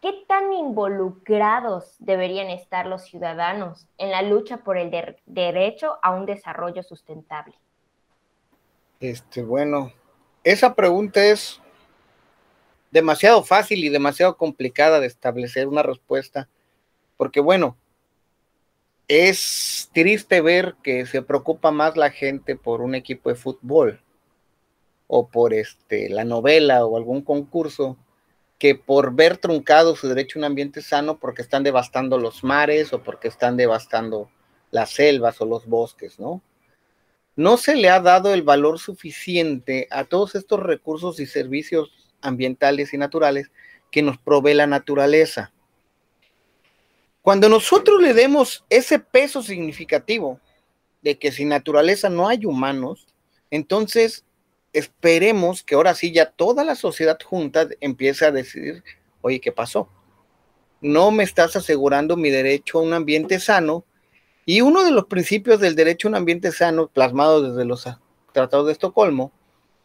[0.07, 4.89] ¿Qué tan involucrados deberían estar los ciudadanos en la lucha por el
[5.27, 7.57] derecho a un desarrollo sustentable?
[9.01, 9.93] Este, bueno,
[10.45, 11.61] esa pregunta es
[12.93, 16.49] demasiado fácil y demasiado complicada de establecer una respuesta,
[17.17, 17.77] porque bueno,
[19.09, 24.01] es triste ver que se preocupa más la gente por un equipo de fútbol
[25.09, 27.97] o por este la novela o algún concurso
[28.59, 32.93] que por ver truncado su derecho a un ambiente sano porque están devastando los mares
[32.93, 34.31] o porque están devastando
[34.71, 36.43] las selvas o los bosques, ¿no?
[37.37, 42.95] No se le ha dado el valor suficiente a todos estos recursos y servicios ambientales
[42.95, 43.51] y naturales
[43.91, 45.53] que nos provee la naturaleza.
[47.21, 50.41] Cuando nosotros le demos ese peso significativo
[51.03, 53.07] de que sin naturaleza no hay humanos,
[53.51, 54.26] entonces
[54.79, 58.85] esperemos que ahora sí ya toda la sociedad junta empiece a decir,
[59.23, 59.89] oye, ¿qué pasó?
[60.83, 63.85] No me estás asegurando mi derecho a un ambiente sano.
[64.45, 67.89] Y uno de los principios del derecho a un ambiente sano, plasmado desde los
[68.33, 69.33] tratados de Estocolmo,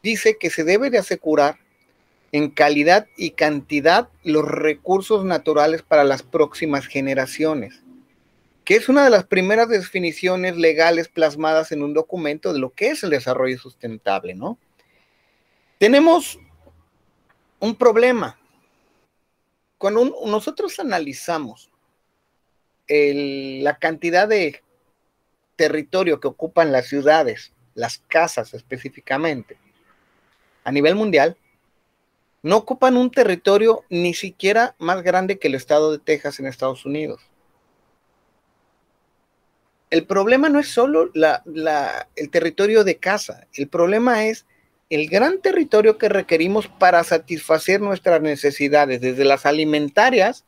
[0.04, 1.58] dice que se debe de asegurar
[2.34, 7.82] en calidad y cantidad los recursos naturales para las próximas generaciones,
[8.66, 12.90] que es una de las primeras definiciones legales plasmadas en un documento de lo que
[12.90, 14.58] es el desarrollo sustentable, ¿no?
[15.82, 16.38] Tenemos
[17.60, 18.38] un problema.
[19.80, 21.72] Cuando nosotros analizamos
[22.88, 24.62] la cantidad de
[25.56, 29.58] territorio que ocupan las ciudades, las casas específicamente,
[30.64, 31.36] a nivel mundial,
[32.44, 36.86] no ocupan un territorio ni siquiera más grande que el estado de Texas en Estados
[36.86, 37.24] Unidos.
[39.90, 44.46] el problema no es solo el territorio de casa, el problema es
[44.92, 50.44] el gran territorio que requerimos para satisfacer nuestras necesidades, desde las alimentarias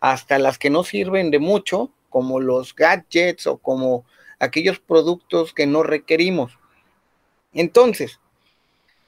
[0.00, 4.06] hasta las que no sirven de mucho, como los gadgets o como
[4.38, 6.58] aquellos productos que no requerimos.
[7.52, 8.20] Entonces,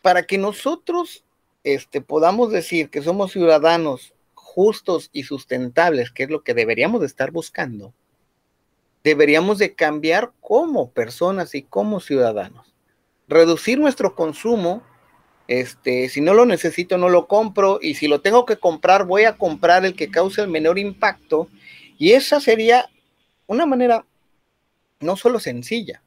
[0.03, 1.25] para que nosotros
[1.65, 7.07] este, podamos decir que somos ciudadanos justos y sustentables, que es lo que deberíamos de
[7.07, 7.95] estar buscando,
[9.03, 12.76] deberíamos de cambiar como personas y como ciudadanos
[13.29, 14.83] reducir nuestro consumo.
[15.49, 17.79] Este, si no lo necesito, no lo compro.
[17.81, 21.49] Y si lo tengo que comprar, voy a comprar el que cause el menor impacto.
[21.99, 22.89] Y esa sería
[23.47, 24.05] una manera
[25.01, 26.03] no solo sencilla,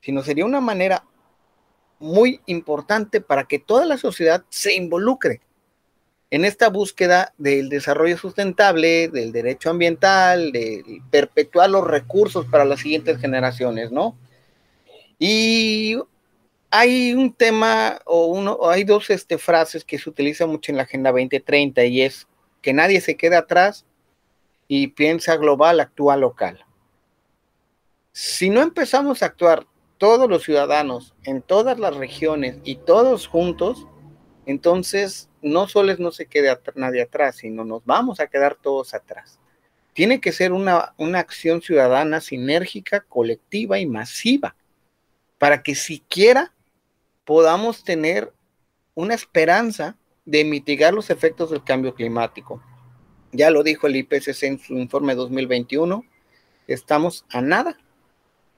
[0.00, 1.04] sino sería una manera
[1.98, 5.40] muy importante para que toda la sociedad se involucre
[6.30, 12.80] en esta búsqueda del desarrollo sustentable, del derecho ambiental, de perpetuar los recursos para las
[12.80, 14.16] siguientes generaciones, ¿no?
[15.18, 15.98] Y
[16.74, 20.84] hay un tema o, uno, hay dos este, frases que se utilizan mucho en la
[20.84, 22.26] Agenda 2030 y es
[22.62, 23.84] que nadie se quede atrás
[24.68, 26.64] y piensa global, actúa local.
[28.12, 29.66] Si no empezamos a actuar
[29.98, 33.86] todos los ciudadanos en todas las regiones y todos juntos,
[34.46, 39.38] entonces no solo no se quede nadie atrás, sino nos vamos a quedar todos atrás.
[39.92, 44.56] Tiene que ser una, una acción ciudadana sinérgica, colectiva y masiva
[45.36, 46.54] para que siquiera
[47.24, 48.32] podamos tener
[48.94, 52.62] una esperanza de mitigar los efectos del cambio climático.
[53.32, 56.04] Ya lo dijo el IPCC en su informe 2021,
[56.66, 57.78] estamos a nada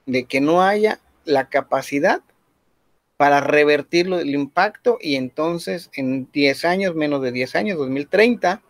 [0.05, 2.21] de que no haya la capacidad
[3.17, 8.61] para revertir el impacto y entonces en 10 años, menos de 10 años, 2030,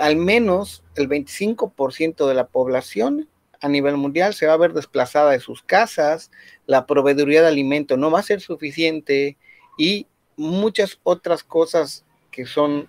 [0.00, 3.28] al menos el 25% de la población
[3.66, 6.30] a nivel mundial se va a ver desplazada de sus casas,
[6.66, 9.36] la proveeduría de alimento no va a ser suficiente
[9.78, 12.88] y muchas otras cosas que son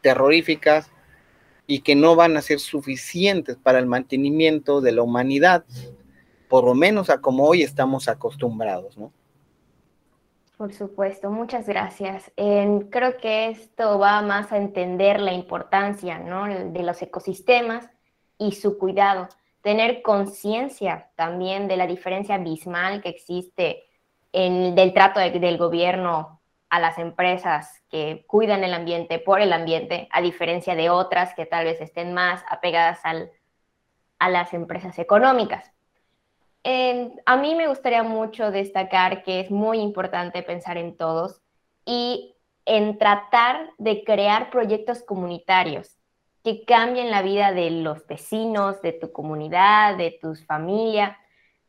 [0.00, 0.90] terroríficas
[1.66, 5.64] y que no van a ser suficientes para el mantenimiento de la humanidad,
[6.48, 9.12] por lo menos a como hoy estamos acostumbrados, ¿no?
[10.56, 12.32] Por supuesto, muchas gracias.
[12.34, 16.46] creo que esto va más a entender la importancia ¿no?
[16.46, 17.88] de los ecosistemas
[18.38, 19.28] y su cuidado
[19.68, 23.84] tener conciencia también de la diferencia abismal que existe
[24.32, 30.08] en, del trato del gobierno a las empresas que cuidan el ambiente por el ambiente,
[30.10, 33.30] a diferencia de otras que tal vez estén más apegadas al,
[34.18, 35.70] a las empresas económicas.
[36.64, 41.42] a mí me gustaría mucho destacar que es muy importante pensar en todos
[41.84, 45.97] y en tratar de crear proyectos comunitarios
[46.44, 51.16] que cambien la vida de los vecinos, de tu comunidad, de tus familias,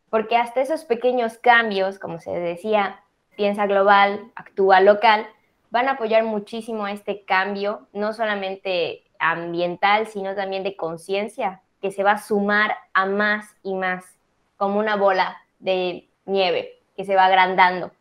[0.10, 3.04] porque hasta esos pequeños cambios, como se decía,
[3.36, 5.28] piensa global, actúa local,
[5.72, 12.04] van a apoyar muchísimo este cambio, no solamente ambiental, sino también de conciencia, que se
[12.04, 14.18] va a sumar a más y más,
[14.58, 17.92] como una bola de nieve que se va agrandando.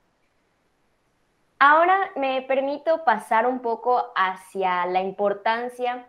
[1.60, 6.08] Ahora me permito pasar un poco hacia la importancia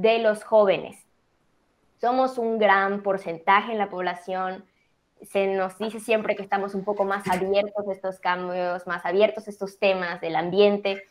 [0.00, 0.96] de los jóvenes.
[2.00, 4.64] Somos un gran porcentaje en la población.
[5.22, 9.48] Se nos dice siempre que estamos un poco más abiertos a estos cambios, más abiertos
[9.48, 11.02] a estos temas del ambiente.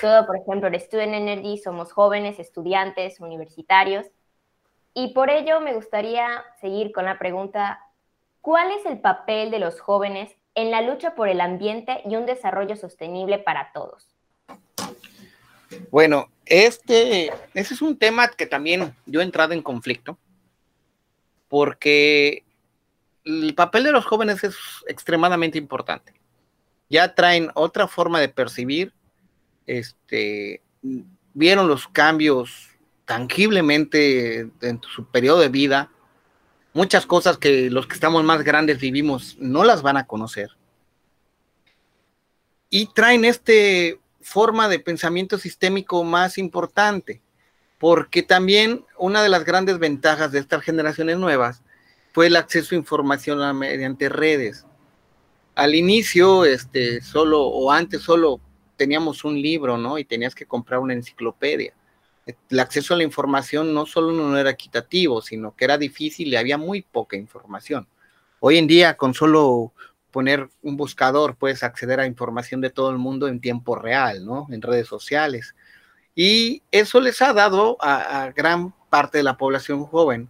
[0.00, 4.06] Todo, por ejemplo, el Student Energy, somos jóvenes, estudiantes, universitarios.
[4.92, 7.78] Y por ello me gustaría seguir con la pregunta,
[8.40, 12.26] ¿cuál es el papel de los jóvenes en la lucha por el ambiente y un
[12.26, 14.08] desarrollo sostenible para todos?
[15.92, 20.18] Bueno, este, ese es un tema que también yo he entrado en conflicto,
[21.48, 22.44] porque
[23.24, 24.54] el papel de los jóvenes es
[24.86, 26.12] extremadamente importante.
[26.90, 28.92] Ya traen otra forma de percibir,
[29.66, 30.60] este,
[31.32, 32.68] vieron los cambios
[33.06, 35.90] tangiblemente en su periodo de vida.
[36.74, 40.50] Muchas cosas que los que estamos más grandes vivimos no las van a conocer.
[42.68, 47.20] Y traen este forma de pensamiento sistémico más importante,
[47.78, 51.62] porque también una de las grandes ventajas de estas generaciones nuevas
[52.12, 54.66] fue el acceso a información mediante redes.
[55.54, 58.40] Al inicio, este, solo o antes solo
[58.76, 59.98] teníamos un libro, ¿no?
[59.98, 61.74] Y tenías que comprar una enciclopedia.
[62.50, 66.36] El acceso a la información no solo no era equitativo, sino que era difícil y
[66.36, 67.86] había muy poca información.
[68.40, 69.72] Hoy en día, con solo
[70.12, 74.46] poner un buscador, puedes acceder a información de todo el mundo en tiempo real, ¿no?
[74.50, 75.56] En redes sociales.
[76.14, 80.28] Y eso les ha dado a, gran parte de la población joven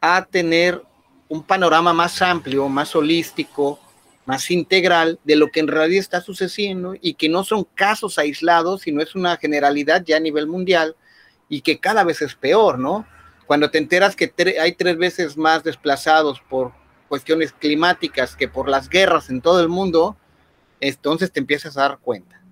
[0.00, 0.82] a tener
[1.28, 3.80] un panorama más amplio, más holístico,
[4.26, 8.82] más integral de lo que en realidad está sucediendo y que no son casos aislados,
[8.82, 10.94] sino es una generalidad ya a nivel mundial
[11.48, 13.06] y que cada vez es peor, ¿no?
[13.46, 16.72] Cuando te enteras que hay tres veces más desplazados por
[17.08, 20.16] cuestiones climáticas que por las guerras en todo el mundo,
[20.80, 22.42] entonces te empiezas a dar cuenta.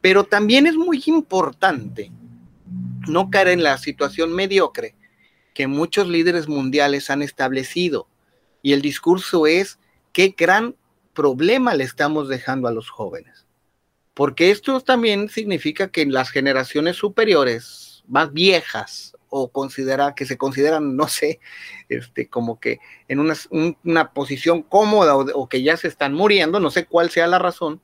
[0.00, 2.10] Pero también es muy importante
[3.08, 4.94] no caer en la situación mediocre
[5.54, 8.08] que muchos líderes mundiales han establecido.
[8.62, 9.78] Y el discurso es
[10.12, 10.76] qué gran
[11.14, 13.46] problema le estamos dejando a los jóvenes.
[14.14, 20.96] Porque esto también significa que las generaciones superiores, más viejas, o considerar que se consideran,
[20.96, 21.40] no sé,
[21.88, 23.34] este, como que en una,
[23.84, 27.80] una posición cómoda o, que ya se están muriendo, no sé cuál sea la razón,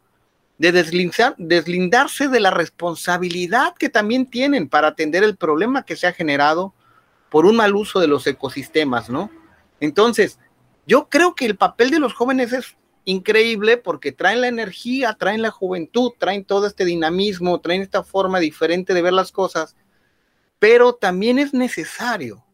[0.59, 6.07] de deslindar, deslindarse de la responsabilidad que también tienen para atender el problema que se
[6.07, 6.75] ha generado
[7.31, 9.31] por un mal uso de los ecosistemas, ¿no?
[9.81, 10.39] Entonces,
[10.87, 15.43] yo creo que el papel de los jóvenes es increíble porque traen la energía, traen
[15.43, 19.77] la juventud, traen todo este dinamismo, traen esta forma diferente de ver las cosas,
[20.59, 22.45] pero también es necesario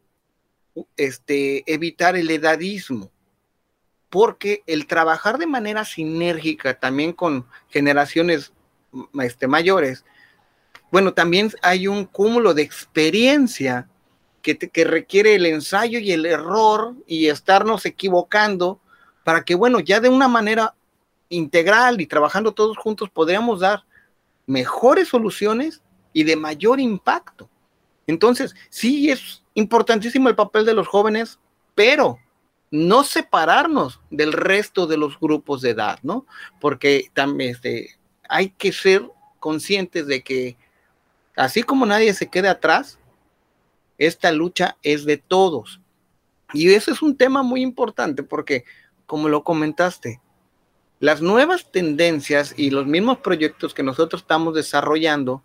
[0.97, 3.11] este, evitar el edadismo,
[4.11, 8.53] porque el trabajar de manera sinérgica también con generaciones
[9.21, 10.05] este, mayores,
[10.91, 13.89] bueno, también hay un cúmulo de experiencia
[14.43, 18.81] que, requiere el ensayo y el error y estarnos equivocando
[19.25, 20.75] para que, bueno, ya de una manera
[21.29, 23.85] integral y trabajando todos juntos podríamos dar
[24.47, 25.81] mejores soluciones
[26.13, 27.49] y de mayor impacto.
[28.07, 31.39] Entonces, sí es importantísimo el papel de los jóvenes,
[31.75, 32.19] pero
[32.71, 36.27] no separarnos del resto de los grupos de edad, ¿no?
[36.61, 37.99] Porque también este,
[38.29, 40.57] hay que ser conscientes de que
[41.37, 42.99] así como nadie se quede atrás,
[43.99, 45.81] esta lucha es de todos.
[46.55, 48.65] Y eso es un tema muy importante porque,
[49.07, 50.21] como lo comentaste,
[50.99, 55.43] las nuevas tendencias y los mismos proyectos que nosotros estamos desarrollando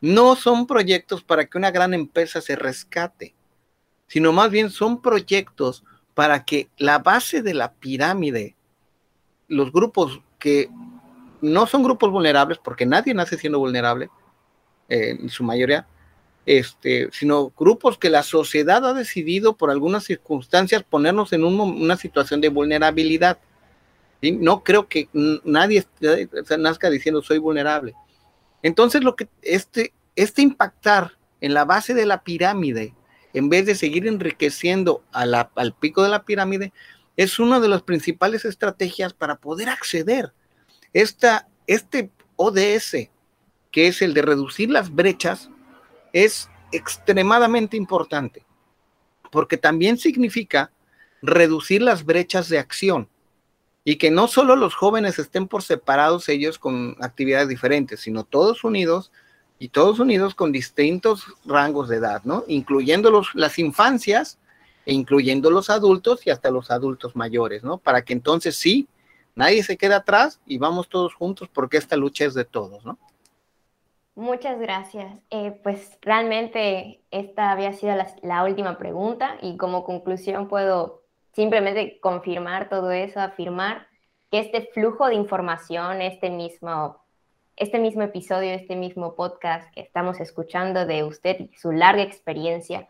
[0.00, 3.34] no son proyectos para que una gran empresa se rescate,
[4.06, 5.84] sino más bien son proyectos
[6.14, 8.56] para que la base de la pirámide,
[9.48, 10.68] los grupos que
[11.40, 14.10] no son grupos vulnerables, porque nadie nace siendo vulnerable,
[14.88, 15.86] eh, en su mayoría,
[16.46, 22.40] este, sino grupos que la sociedad ha decidido por algunas circunstancias ponernos en una situación
[22.40, 23.38] de vulnerabilidad.
[24.22, 25.84] No creo que nadie
[26.58, 27.94] nazca diciendo soy vulnerable.
[28.62, 32.94] Entonces, lo que este, este impactar en la base de la pirámide,
[33.32, 36.72] en vez de seguir enriqueciendo al pico de la pirámide,
[37.16, 40.32] es una de las principales estrategias para poder acceder.
[40.92, 43.10] Esta, este ODS,
[43.70, 45.50] que es el de reducir las brechas,
[46.12, 48.44] es extremadamente importante,
[49.30, 50.72] porque también significa
[51.22, 53.08] reducir las brechas de acción
[53.84, 58.64] y que no solo los jóvenes estén por separados ellos con actividades diferentes, sino todos
[58.64, 59.10] unidos
[59.58, 62.44] y todos unidos con distintos rangos de edad, ¿no?
[62.48, 64.38] Incluyendo los, las infancias
[64.86, 67.78] e incluyendo los adultos y hasta los adultos mayores, ¿no?
[67.78, 68.88] Para que entonces sí,
[69.34, 72.98] nadie se quede atrás y vamos todos juntos porque esta lucha es de todos, ¿no?
[74.20, 75.14] Muchas gracias.
[75.30, 80.99] Eh, pues realmente esta había sido la, última pregunta y como conclusión puedo
[81.32, 83.86] simplemente confirmar todo eso, afirmar
[84.30, 87.04] que este flujo de información, este mismo,
[87.56, 92.88] este mismo episodio, este mismo podcast que estamos escuchando de usted y su larga experiencia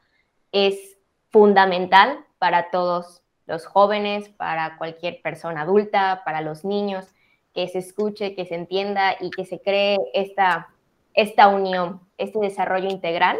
[0.52, 0.98] es
[1.30, 7.06] fundamental para todos los jóvenes, para cualquier persona adulta, para los niños,
[7.54, 10.68] que se escuche, que se entienda y que se cree esta
[11.14, 13.38] esta unión, este desarrollo integral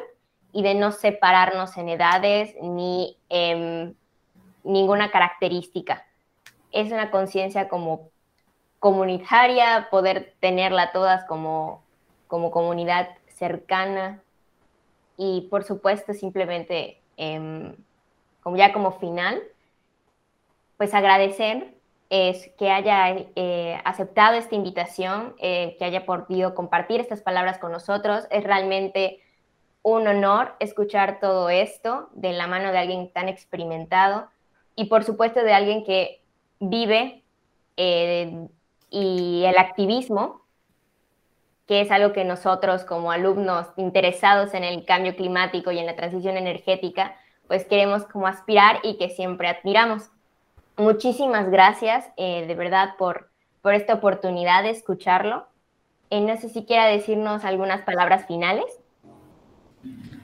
[0.53, 3.97] y de no separarnos en edades ni en
[4.65, 6.07] ninguna característica.
[6.73, 8.11] Es una conciencia como
[8.79, 11.83] comunitaria, poder tenerla todas como,
[12.29, 14.23] como comunidad cercana
[15.17, 17.75] y por supuesto simplemente em,
[18.43, 19.43] como ya como final,
[20.79, 21.75] pues agradecer
[22.09, 27.71] es que haya eh, aceptado esta invitación, eh, que haya podido compartir estas palabras con
[27.71, 28.27] nosotros.
[28.31, 29.21] Es realmente
[29.83, 34.29] un honor escuchar todo esto de la mano de alguien tan experimentado
[34.81, 36.23] y por supuesto de alguien que
[36.59, 37.23] vive
[37.77, 38.49] eh,
[38.89, 40.41] y el activismo,
[41.67, 45.97] que es algo que nosotros como alumnos interesados en el cambio climático y en la
[45.97, 47.15] transición energética,
[47.47, 50.09] pues queremos como aspirar y que siempre admiramos.
[50.79, 53.29] Muchísimas gracias, eh, de verdad, por,
[53.61, 55.47] por esta oportunidad de escucharlo.
[56.09, 58.65] Eh, no sé si quiera decirnos algunas palabras finales.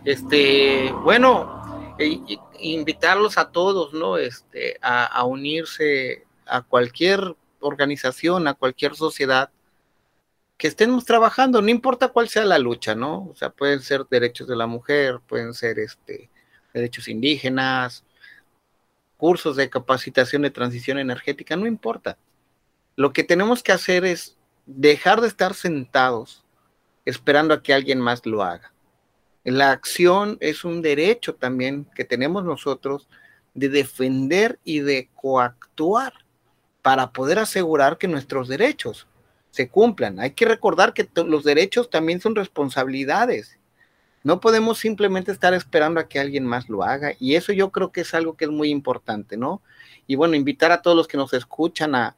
[0.06, 2.20] Este, bueno, eh,
[2.60, 4.16] invitarlos a todos, ¿no?
[4.18, 9.50] Este, a, unirse a cualquier organización, a cualquier sociedad
[10.56, 13.28] que estemos trabajando, no importa cuál sea la lucha, ¿no?
[13.28, 16.30] O sea, pueden ser derechos de la mujer, pueden ser este,
[16.72, 18.04] derechos indígenas,
[19.16, 22.18] cursos de capacitación de transición energética, no importa.
[22.96, 26.44] Lo que tenemos que hacer es dejar de estar sentados
[27.04, 28.72] esperando a que alguien más lo haga.
[29.46, 33.08] La acción es un derecho también que tenemos nosotros
[33.54, 36.12] de defender y de coactuar
[36.82, 39.06] para poder asegurar que nuestros derechos
[39.50, 40.18] se cumplan.
[40.18, 43.56] Hay que recordar que los derechos también son responsabilidades.
[44.24, 47.92] No podemos simplemente estar esperando a que alguien más lo haga y eso yo creo
[47.92, 49.62] que es algo que es muy importante, ¿no?
[50.08, 52.16] Y bueno, invitar a todos los que nos escuchan a,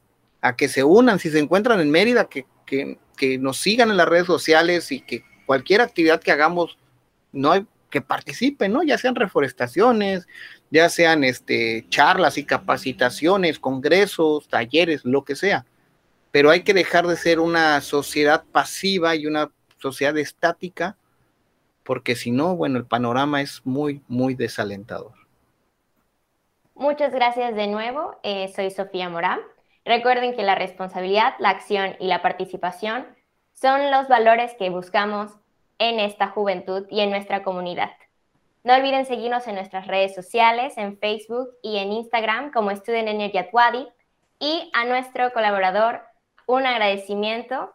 [0.57, 4.27] que se unan, si se encuentran en Mérida, que, que nos sigan en las redes
[4.27, 6.79] sociales y que cualquier actividad que hagamos
[7.39, 8.83] no hay, que participen, ¿no?
[8.83, 10.27] Ya sean reforestaciones,
[10.71, 15.65] ya sean este, charlas y capacitaciones, congresos, talleres, lo que sea.
[16.31, 20.97] Pero hay que dejar de ser una sociedad pasiva y una sociedad estática,
[21.85, 25.13] porque si no, bueno, el panorama es muy, muy desalentador.
[26.75, 28.19] Muchas gracias de nuevo.
[28.23, 29.41] Eh, soy Sofía Morán.
[29.85, 33.07] Recuerden que la responsabilidad, la acción y la participación
[33.55, 35.33] son los valores que buscamos
[35.79, 37.91] en esta juventud y en nuestra comunidad.
[38.65, 43.39] No olviden seguirnos en nuestras redes sociales, en Facebook y en Instagram como Student Energy
[43.39, 43.89] at Wadi.
[44.41, 46.03] Y a nuestro colaborador,
[46.47, 47.73] un agradecimiento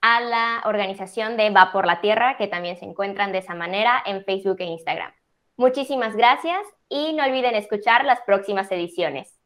[0.00, 4.02] a la organización de Va por la Tierra, que también se encuentran de esa manera
[4.04, 5.12] en Facebook e Instagram.
[5.56, 9.38] Muchísimas gracias y no olviden escuchar las próximas ediciones.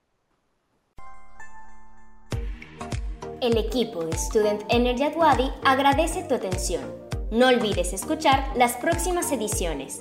[3.42, 7.05] El equipo de Student Energy at Wadi agradece tu atención.
[7.30, 9.98] No olvides escuchar las próximas ediciones.